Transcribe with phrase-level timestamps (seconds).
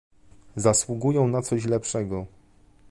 [0.55, 2.25] Zasługują na coś lepszego